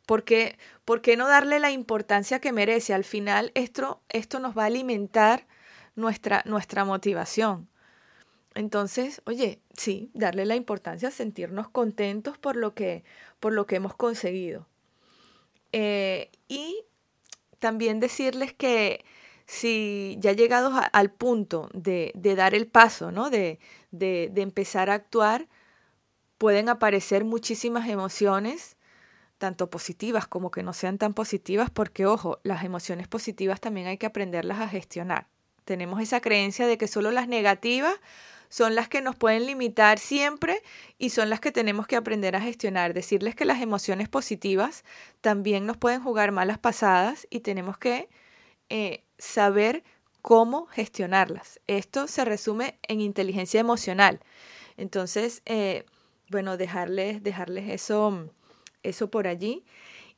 ¿Por 0.07 0.23
qué, 0.23 0.57
¿Por 0.85 1.03
qué 1.03 1.17
no 1.17 1.27
darle 1.27 1.59
la 1.59 1.73
importancia 1.73 2.39
que 2.39 2.53
merece? 2.53 2.95
Al 2.95 3.03
final 3.03 3.51
esto, 3.57 4.01
esto 4.09 4.39
nos 4.39 4.57
va 4.57 4.63
a 4.63 4.67
alimentar 4.67 5.49
nuestra, 5.97 6.45
nuestra 6.47 6.85
motivación. 6.85 7.69
Entonces, 8.55 9.23
oye, 9.25 9.61
sí, 9.77 10.11
darle 10.15 10.47
la 10.47 10.57
importancia, 10.57 11.11
sentirnos 11.11 11.69
contentos 11.69 12.39
por 12.39 12.57
lo 12.57 12.75
que, 12.75 13.05
por 13.41 13.53
lo 13.53 13.67
que 13.67 13.77
hemos 13.77 13.95
conseguido. 13.95 14.67
Eh, 15.73 16.31
y 16.49 16.85
también 17.59 18.01
decirles 18.01 18.53
que 18.53 19.05
si 19.47 20.17
ya 20.21 20.33
llegados 20.33 20.75
al 20.93 21.11
punto 21.11 21.71
de, 21.73 22.13
dar 22.15 22.55
el 22.55 22.67
paso, 22.67 23.11
¿no? 23.11 23.31
De, 23.31 23.59
de, 23.91 24.31
empezar 24.37 24.91
a 24.91 24.95
actuar, 24.95 25.49
pueden 26.37 26.69
aparecer 26.69 27.25
muchísimas 27.25 27.89
emociones, 27.89 28.77
tanto 29.39 29.71
positivas 29.71 30.27
como 30.27 30.51
que 30.51 30.63
no 30.63 30.73
sean 30.73 30.99
tan 30.99 31.15
positivas, 31.15 31.71
porque 31.71 32.07
ojo, 32.07 32.41
las 32.43 32.65
emociones 32.65 33.09
positivas 33.09 33.61
también 33.61 33.87
hay 33.87 33.99
que 33.99 34.07
aprenderlas 34.07 34.61
a 34.61 34.69
gestionar. 34.69 35.29
Tenemos 35.65 36.01
esa 36.01 36.21
creencia 36.21 36.67
de 36.67 36.77
que 36.79 36.89
solo 36.89 37.11
las 37.11 37.29
negativas 37.29 37.95
son 38.49 38.75
las 38.75 38.89
que 38.89 39.01
nos 39.01 39.17
pueden 39.17 39.47
limitar 39.47 39.99
siempre 39.99 40.63
y 40.99 41.11
son 41.11 41.31
las 41.31 41.41
que 41.41 41.53
tenemos 41.53 41.87
que 41.87 41.97
aprender 41.97 42.37
a 42.37 42.41
gestionar. 42.41 42.95
Decirles 42.95 43.35
que 43.35 43.45
las 43.45 43.61
emociones 43.61 44.09
positivas 44.09 44.85
también 45.21 45.67
nos 45.67 45.77
pueden 45.77 46.03
jugar 46.03 46.33
malas 46.33 46.59
pasadas 46.59 47.27
y 47.31 47.41
tenemos 47.41 47.79
que 47.79 48.09
eh, 48.69 49.05
saber 49.19 49.85
cómo 50.23 50.67
gestionarlas. 50.67 51.61
Esto 51.67 52.07
se 52.07 52.25
resume 52.25 52.79
en 52.89 53.01
inteligencia 53.01 53.61
emocional. 53.61 54.21
Entonces, 54.77 55.43
eh, 55.47 55.85
bueno, 56.31 56.57
dejarles, 56.57 57.23
dejarles 57.23 57.69
eso, 57.71 58.31
eso 58.83 59.11
por 59.11 59.27
allí. 59.27 59.65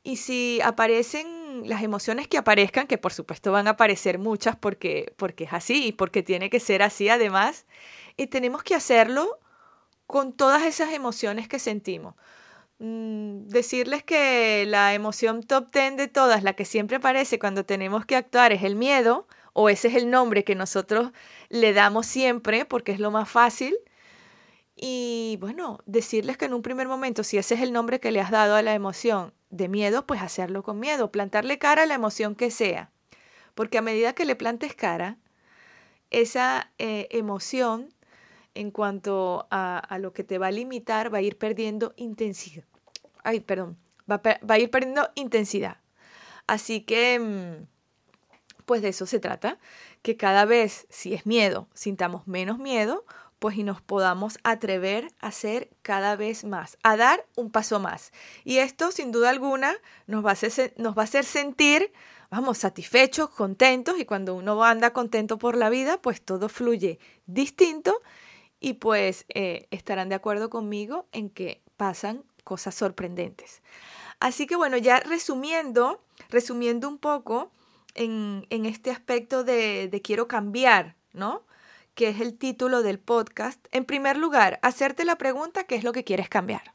Y 0.03 0.17
si 0.17 0.59
aparecen 0.63 1.69
las 1.69 1.83
emociones 1.83 2.27
que 2.27 2.37
aparezcan, 2.37 2.87
que 2.87 2.97
por 2.97 3.13
supuesto 3.13 3.51
van 3.51 3.67
a 3.67 3.71
aparecer 3.71 4.17
muchas 4.17 4.55
porque, 4.55 5.13
porque 5.15 5.43
es 5.43 5.53
así 5.53 5.87
y 5.87 5.91
porque 5.91 6.23
tiene 6.23 6.49
que 6.49 6.59
ser 6.59 6.81
así 6.81 7.07
además, 7.09 7.65
y 8.21 8.27
tenemos 8.27 8.61
que 8.61 8.75
hacerlo 8.75 9.39
con 10.05 10.33
todas 10.33 10.63
esas 10.63 10.93
emociones 10.93 11.47
que 11.47 11.57
sentimos. 11.57 12.13
Mm, 12.77 13.47
decirles 13.47 14.03
que 14.03 14.65
la 14.67 14.93
emoción 14.93 15.41
top 15.41 15.71
10 15.73 15.97
de 15.97 16.07
todas, 16.07 16.43
la 16.43 16.53
que 16.53 16.65
siempre 16.65 16.97
aparece 16.97 17.39
cuando 17.39 17.65
tenemos 17.65 18.05
que 18.05 18.15
actuar, 18.15 18.51
es 18.51 18.63
el 18.63 18.75
miedo, 18.75 19.27
o 19.53 19.69
ese 19.69 19.87
es 19.87 19.95
el 19.95 20.11
nombre 20.11 20.43
que 20.43 20.53
nosotros 20.53 21.11
le 21.49 21.73
damos 21.73 22.05
siempre 22.05 22.65
porque 22.65 22.91
es 22.91 22.99
lo 22.99 23.09
más 23.09 23.27
fácil. 23.27 23.75
Y 24.75 25.37
bueno, 25.41 25.79
decirles 25.85 26.37
que 26.37 26.45
en 26.45 26.53
un 26.53 26.61
primer 26.61 26.87
momento, 26.87 27.23
si 27.23 27.37
ese 27.39 27.55
es 27.55 27.61
el 27.61 27.73
nombre 27.73 27.99
que 27.99 28.11
le 28.11 28.21
has 28.21 28.31
dado 28.31 28.55
a 28.55 28.61
la 28.61 28.75
emoción 28.75 29.33
de 29.49 29.67
miedo, 29.67 30.05
pues 30.05 30.21
hacerlo 30.21 30.61
con 30.63 30.79
miedo, 30.79 31.11
plantarle 31.11 31.57
cara 31.57 31.83
a 31.83 31.85
la 31.87 31.95
emoción 31.95 32.35
que 32.35 32.51
sea. 32.51 32.91
Porque 33.55 33.79
a 33.79 33.81
medida 33.81 34.13
que 34.13 34.25
le 34.25 34.35
plantes 34.35 34.75
cara, 34.75 35.17
esa 36.11 36.71
eh, 36.77 37.07
emoción 37.11 37.89
en 38.53 38.71
cuanto 38.71 39.47
a, 39.51 39.97
lo 39.99 40.13
que 40.13 40.23
te 40.23 40.37
va 40.37 40.47
a 40.47 40.51
limitar, 40.51 41.13
va 41.13 41.19
a 41.19 41.21
ir 41.21 41.37
perdiendo 41.37 41.93
intensidad. 41.95 42.65
Ay, 43.23 43.39
perdón, 43.39 43.77
va 44.09 44.21
a, 44.23 44.59
ir 44.59 44.69
perdiendo 44.69 45.09
intensidad. 45.15 45.77
Así 46.47 46.81
que, 46.81 47.19
mm, 47.19 47.67
pues 48.65 48.81
de 48.81 48.89
eso 48.89 49.05
se 49.05 49.19
trata, 49.19 49.57
que 50.01 50.17
cada 50.17 50.45
vez, 50.45 50.87
si 50.89 51.13
es 51.13 51.25
miedo, 51.25 51.67
sintamos 51.73 52.27
menos 52.27 52.57
miedo, 52.57 53.05
pues 53.39 53.57
y 53.57 53.63
nos 53.63 53.81
podamos 53.81 54.37
atrever 54.43 55.07
a 55.19 55.27
hacer 55.27 55.71
cada 55.81 56.15
vez 56.15 56.43
más, 56.43 56.77
a 56.83 56.95
dar 56.95 57.25
un 57.35 57.49
paso 57.49 57.79
más. 57.79 58.11
Y 58.43 58.57
esto, 58.57 58.91
sin 58.91 59.11
duda 59.11 59.29
alguna, 59.29 59.73
nos 60.05 60.23
va 60.23 60.29
a 60.29 60.33
hacer, 60.33 60.73
nos 60.77 60.95
va 60.95 61.01
a 61.01 61.05
hacer 61.05 61.25
sentir, 61.25 61.91
vamos, 62.29 62.59
satisfechos, 62.59 63.29
contentos, 63.29 63.99
y 63.99 64.05
cuando 64.05 64.35
uno 64.35 64.63
anda 64.63 64.93
contento 64.93 65.39
por 65.39 65.57
la 65.57 65.69
vida, 65.69 65.99
pues 66.01 66.21
todo 66.21 66.49
fluye 66.49 66.99
distinto 67.25 68.01
y 68.61 68.73
pues 68.73 69.25
eh, 69.27 69.67
estarán 69.71 70.07
de 70.07 70.15
acuerdo 70.15 70.49
conmigo 70.49 71.07
en 71.11 71.29
que 71.29 71.61
pasan 71.75 72.23
cosas 72.45 72.75
sorprendentes. 72.75 73.61
Así 74.21 74.47
que 74.47 74.55
bueno, 74.55 74.77
ya 74.77 75.01
resumiendo, 75.01 76.01
resumiendo 76.29 76.87
un 76.87 76.99
poco 76.99 77.51
en, 77.95 78.45
este 78.49 78.91
aspecto 78.91 79.43
de, 79.43 79.89
de 79.89 80.01
quiero 80.01 80.29
cambiar, 80.29 80.95
¿no? 81.11 81.43
Que 81.95 82.07
es 82.09 82.21
el 82.21 82.37
título 82.37 82.83
del 82.83 82.99
podcast. 82.99 83.59
En 83.71 83.83
primer 83.83 84.15
lugar, 84.15 84.59
hacerte 84.61 85.03
la 85.03 85.17
pregunta, 85.17 85.65
¿qué 85.65 85.75
es 85.75 85.83
lo 85.83 85.91
que 85.91 86.05
quieres 86.05 86.29
cambiar? 86.29 86.73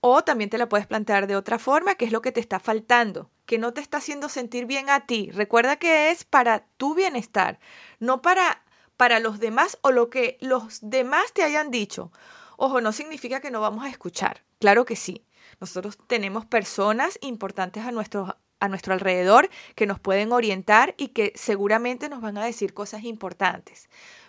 O 0.00 0.22
también 0.22 0.50
te 0.50 0.58
la 0.58 0.68
puedes 0.68 0.88
plantear 0.88 1.28
de 1.28 1.36
otra 1.36 1.58
forma, 1.60 1.94
¿qué 1.94 2.04
es 2.04 2.12
lo 2.12 2.20
que 2.20 2.32
te 2.32 2.40
está 2.40 2.58
faltando? 2.58 3.30
que 3.46 3.58
no 3.58 3.74
te 3.74 3.80
está 3.80 3.98
haciendo 3.98 4.30
sentir 4.30 4.64
bien 4.64 4.88
a 4.88 5.06
ti. 5.06 5.30
Recuerda 5.30 5.76
que 5.76 6.10
es 6.10 6.24
para 6.24 6.64
tu 6.78 6.94
bienestar, 6.94 7.58
no 7.98 8.22
para 8.22 8.62
para 9.02 9.18
los 9.18 9.40
demás 9.40 9.78
o 9.82 9.90
lo 9.90 10.10
que 10.10 10.38
los 10.40 10.78
demás 10.80 11.32
te 11.32 11.42
hayan 11.42 11.72
dicho. 11.72 12.12
Ojo, 12.56 12.80
no 12.80 12.92
significa 12.92 13.40
que 13.40 13.50
no 13.50 13.60
vamos 13.60 13.84
a 13.84 13.88
escuchar. 13.88 14.44
Claro 14.60 14.84
que 14.84 14.94
sí. 14.94 15.24
Nosotros 15.58 15.98
tenemos 16.06 16.46
personas 16.46 17.18
importantes 17.20 17.84
a 17.84 17.90
nuestro, 17.90 18.36
a 18.60 18.68
nuestro 18.68 18.94
alrededor 18.94 19.50
que 19.74 19.88
nos 19.88 19.98
pueden 19.98 20.30
orientar 20.30 20.94
y 20.98 21.08
que 21.08 21.32
seguramente 21.34 22.08
nos 22.08 22.20
van 22.20 22.38
a 22.38 22.44
decir 22.44 22.74
cosas 22.74 23.02
importantes. 23.02 23.88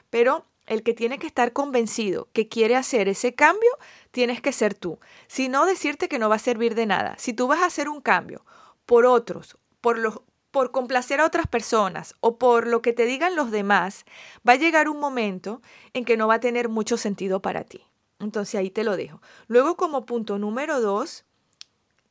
Pero 0.09 0.47
el 0.65 0.81
que 0.81 0.95
tiene 0.95 1.19
que 1.19 1.27
estar 1.27 1.53
convencido 1.53 2.29
que 2.33 2.47
quiere 2.47 2.75
hacer 2.75 3.07
ese 3.07 3.35
cambio, 3.35 3.69
tienes 4.09 4.41
que 4.41 4.53
ser 4.53 4.73
tú. 4.73 4.97
Si 5.27 5.49
no, 5.49 5.67
decirte 5.67 6.09
que 6.09 6.17
no 6.17 6.29
va 6.29 6.37
a 6.37 6.39
servir 6.39 6.73
de 6.73 6.87
nada. 6.87 7.13
Si 7.19 7.33
tú 7.33 7.45
vas 7.45 7.61
a 7.61 7.67
hacer 7.67 7.89
un 7.89 8.01
cambio 8.01 8.43
por 8.87 9.05
otros, 9.05 9.55
por 9.81 9.99
los, 9.99 10.21
por 10.53 10.69
complacer 10.69 11.19
a 11.19 11.25
otras 11.25 11.47
personas 11.47 12.13
o 12.19 12.37
por 12.37 12.67
lo 12.67 12.83
que 12.83 12.93
te 12.93 13.05
digan 13.05 13.35
los 13.35 13.49
demás, 13.49 14.05
va 14.47 14.53
a 14.53 14.57
llegar 14.57 14.87
un 14.87 14.99
momento 14.99 15.63
en 15.93 16.05
que 16.05 16.15
no 16.15 16.27
va 16.27 16.35
a 16.35 16.39
tener 16.39 16.69
mucho 16.69 16.95
sentido 16.95 17.41
para 17.41 17.63
ti. 17.63 17.81
Entonces 18.19 18.53
ahí 18.53 18.69
te 18.69 18.83
lo 18.83 18.95
dejo. 18.95 19.19
Luego 19.47 19.75
como 19.77 20.05
punto 20.05 20.37
número 20.37 20.79
dos, 20.79 21.25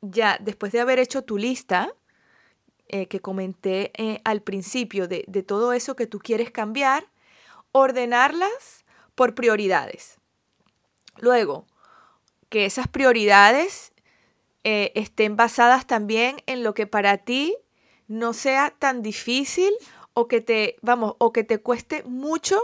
ya 0.01 0.37
después 0.41 0.73
de 0.73 0.81
haber 0.81 0.99
hecho 0.99 1.23
tu 1.23 1.37
lista, 1.37 1.95
eh, 2.89 3.07
que 3.07 3.21
comenté 3.21 3.93
eh, 3.95 4.19
al 4.25 4.41
principio 4.41 5.07
de, 5.07 5.23
todo 5.47 5.71
eso 5.71 5.95
que 5.95 6.05
tú 6.05 6.19
quieres 6.19 6.51
cambiar, 6.51 7.05
ordenarlas 7.71 8.83
por 9.15 9.35
prioridades. 9.35 10.17
Luego, 11.17 11.65
que 12.49 12.65
esas 12.65 12.89
prioridades 12.89 13.93
eh, 14.65 14.91
estén 14.95 15.37
basadas 15.37 15.87
también 15.87 16.43
en 16.45 16.61
lo 16.61 16.73
que 16.73 16.87
para 16.87 17.19
ti 17.19 17.55
no 18.13 18.33
sea 18.33 18.69
tan 18.77 19.01
difícil 19.01 19.73
o 20.13 20.27
que 20.27 20.41
te, 20.41 20.77
vamos, 20.81 21.15
o 21.17 21.33
que 21.33 21.43
te 21.43 21.59
cueste 21.59 22.03
mucho 22.03 22.61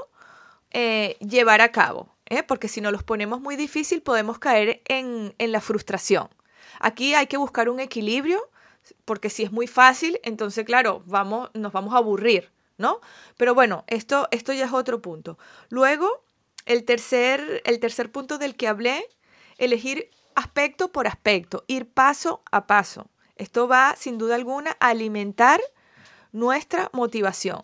eh, 0.72 1.18
llevar 1.20 1.62
a 1.62 1.72
cabo, 1.72 2.16
¿eh? 2.28 2.44
porque 2.44 2.68
si 2.68 2.80
no 2.80 2.92
los 2.92 3.04
ponemos 3.04 3.42
muy 3.42 3.56
difícil 3.56 4.02
podemos 4.02 4.38
caer 4.38 4.82
en, 4.86 5.34
la 5.40 5.62
frustración. 5.62 6.30
Aquí 6.80 7.16
hay 7.16 7.28
que 7.28 7.38
buscar 7.38 7.70
un 7.70 7.80
equilibrio, 7.80 8.40
porque 9.06 9.30
si 9.30 9.44
es 9.44 9.52
muy 9.52 9.68
fácil, 9.68 10.20
entonces 10.24 10.66
claro, 10.66 11.02
vamos, 11.06 11.50
nos 11.54 11.74
vamos 11.74 11.94
a 11.94 11.98
aburrir, 11.98 12.52
¿no? 12.78 13.02
Pero 13.36 13.56
bueno, 13.56 13.84
esto, 13.88 14.28
esto 14.32 14.54
ya 14.54 14.66
es 14.66 14.74
otro 14.74 15.02
punto. 15.02 15.38
Luego, 15.70 16.24
el 16.66 16.86
tercer, 16.86 17.64
el 17.66 17.80
tercer 17.80 18.12
punto 18.12 18.38
del 18.38 18.56
que 18.56 18.68
hablé, 18.68 19.04
elegir 19.58 20.10
aspecto 20.36 20.92
por 20.92 21.08
aspecto, 21.08 21.64
ir 21.68 21.90
paso 21.90 22.44
a 22.52 22.68
paso. 22.68 23.10
Esto 23.40 23.70
va, 23.70 23.96
sin 23.98 24.18
duda 24.18 24.36
alguna, 24.36 24.76
a 24.82 24.90
alimentar 24.90 25.62
nuestra 26.34 26.90
motivación. 26.92 27.62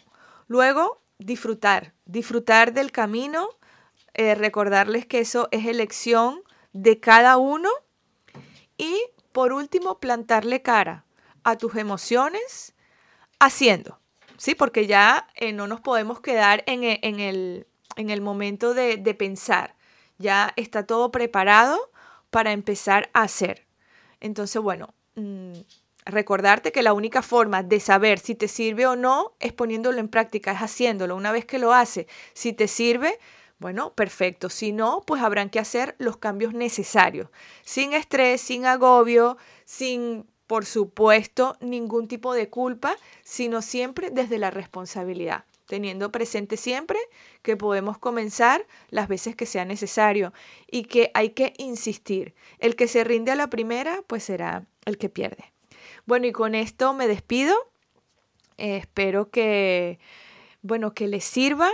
Luego, 0.48 1.02
disfrutar, 1.20 1.94
disfrutar 2.06 2.74
del 2.74 2.94
camino, 2.94 3.50
eh, 4.14 4.36
recordarles 4.36 5.06
que 5.06 5.20
eso 5.20 5.50
es 5.52 5.66
elección 5.66 6.42
de 6.72 7.02
cada 7.02 7.36
uno 7.36 7.70
y 8.78 9.02
por 9.34 9.52
último 9.52 10.00
plantarle 10.00 10.62
cara 10.62 11.04
a 11.44 11.58
tus 11.58 11.76
emociones 11.76 12.74
haciendo, 13.40 14.00
¿sí? 14.38 14.56
Porque 14.56 14.88
ya 14.88 15.28
eh, 15.36 15.52
no 15.52 15.68
nos 15.68 15.82
podemos 15.82 16.22
quedar 16.22 16.64
en, 16.68 16.86
e, 16.86 17.00
el, 17.02 17.68
en 17.98 18.10
el, 18.10 18.22
momento 18.22 18.74
de, 18.74 18.96
de 18.96 19.14
pensar, 19.14 19.76
ya 20.20 20.54
está 20.56 20.86
todo 20.86 21.12
preparado 21.12 21.92
para 22.30 22.54
empezar 22.54 23.10
a 23.14 23.24
hacer. 23.24 23.68
Entonces, 24.22 24.62
bueno, 24.62 24.94
mm, 25.16 25.54
recordarte 26.06 26.72
que 26.72 26.84
la 26.84 26.94
única 26.94 27.22
forma 27.22 27.64
de 27.64 27.80
saber 27.80 28.20
si 28.20 28.36
te 28.36 28.48
sirve 28.48 28.86
o 28.88 28.96
no 28.96 29.34
es 29.40 29.54
poniéndolo 29.54 30.00
en 30.00 30.08
práctica, 30.08 30.52
es 30.52 30.60
haciéndolo. 30.60 31.16
Una 31.16 31.32
vez 31.32 31.46
que 31.46 31.60
lo 31.60 31.74
hace, 31.74 32.08
si 32.34 32.54
te 32.54 32.68
sirve, 32.68 33.20
bueno, 33.58 33.94
perfecto. 33.94 34.50
Si 34.50 34.72
no, 34.72 35.02
pues 35.08 35.22
habrán 35.22 35.50
que 35.50 35.60
hacer 35.60 35.96
los 35.98 36.18
cambios 36.18 36.54
necesarios, 36.54 37.30
sin 37.64 37.94
estrés, 37.94 38.42
sin 38.42 38.66
agobio, 38.66 39.38
sin, 39.66 40.28
por 40.48 40.66
supuesto, 40.66 41.58
ningún 41.62 42.08
tipo 42.08 42.34
de 42.34 42.50
culpa, 42.50 42.96
sino 43.24 43.62
siempre 43.62 44.12
desde 44.12 44.38
la 44.38 44.52
responsabilidad 44.52 45.46
teniendo 45.66 46.12
presente 46.12 46.58
siempre 46.58 47.00
que 47.42 47.58
podemos 47.58 47.98
comenzar 47.98 48.66
las 48.90 49.08
veces 49.08 49.36
que 49.36 49.46
sea 49.46 49.66
necesario 49.66 50.34
y 50.70 50.84
que 50.84 51.12
hay 51.14 51.30
que 51.30 51.54
insistir. 51.58 52.36
El 52.60 52.76
que 52.76 52.88
se 52.88 53.04
rinde 53.04 53.32
a 53.32 53.36
la 53.36 53.50
primera, 53.50 54.04
pues 54.08 54.24
será 54.24 54.66
el 54.86 54.98
que 54.98 55.10
pierde. 55.10 55.54
Bueno, 56.06 56.28
y 56.28 56.32
con 56.32 56.56
esto 56.56 56.94
me 56.94 57.08
despido. 57.08 57.56
Espero 58.58 59.30
que, 59.30 60.00
bueno, 60.62 60.94
que 60.94 61.08
les 61.08 61.24
sirva, 61.24 61.70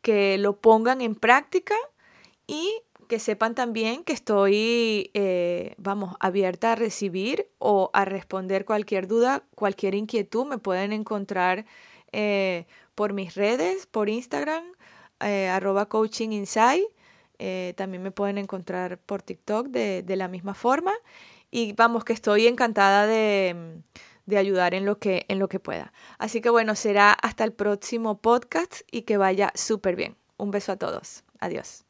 que 0.00 0.38
lo 0.38 0.56
pongan 0.60 1.00
en 1.00 1.14
práctica 1.14 1.74
y 2.46 2.70
que 3.08 3.18
sepan 3.18 3.54
también 3.54 4.04
que 4.04 4.14
estoy, 4.14 5.10
eh, 5.12 5.74
vamos, 5.76 6.16
abierta 6.18 6.72
a 6.72 6.76
recibir 6.76 7.48
o 7.58 7.90
a 7.92 8.06
responder 8.06 8.64
cualquier 8.64 9.06
duda, 9.06 9.44
cualquier 9.54 9.94
inquietud. 9.94 10.46
Me 10.46 10.56
pueden 10.56 10.94
encontrar 10.94 11.66
eh, 12.12 12.66
por 12.94 13.12
mis 13.12 13.34
redes, 13.34 13.86
por 13.86 14.08
Instagram, 14.08 14.64
eh, 15.20 15.48
arroba 15.48 15.86
coaching 15.86 16.30
inside. 16.30 16.86
Eh, 17.38 17.74
también 17.76 18.02
me 18.02 18.10
pueden 18.10 18.38
encontrar 18.38 18.98
por 18.98 19.22
TikTok 19.22 19.68
de, 19.68 20.02
de, 20.02 20.16
la 20.16 20.28
misma 20.28 20.54
forma. 20.54 20.92
Y 21.50 21.72
vamos, 21.72 22.04
que 22.04 22.12
estoy 22.12 22.46
encantada 22.46 23.06
de, 23.06 23.82
de 24.26 24.38
ayudar 24.38 24.74
en 24.74 24.84
lo, 24.84 24.98
que, 24.98 25.24
en 25.28 25.38
lo 25.38 25.48
que 25.48 25.60
pueda. 25.60 25.92
Así 26.18 26.40
que 26.40 26.50
bueno, 26.50 26.74
será 26.74 27.12
hasta 27.12 27.44
el 27.44 27.52
próximo 27.52 28.18
podcast 28.20 28.80
y 28.90 29.02
que 29.02 29.16
vaya 29.16 29.52
súper 29.54 29.96
bien. 29.96 30.16
Un 30.36 30.50
beso 30.50 30.72
a 30.72 30.76
todos. 30.76 31.24
Adiós. 31.40 31.81